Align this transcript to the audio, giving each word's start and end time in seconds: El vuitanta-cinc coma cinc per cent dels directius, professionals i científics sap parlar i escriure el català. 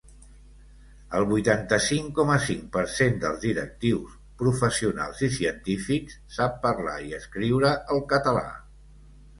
El 1.17 1.25
vuitanta-cinc 1.31 2.09
coma 2.19 2.37
cinc 2.45 2.65
per 2.77 2.83
cent 2.95 3.21
dels 3.25 3.43
directius, 3.45 4.17
professionals 4.41 5.23
i 5.29 5.33
científics 5.37 6.19
sap 6.41 6.61
parlar 6.67 7.01
i 7.11 7.17
escriure 7.21 7.75
el 7.99 8.05
català. 8.17 8.49